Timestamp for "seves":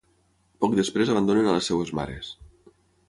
1.73-1.93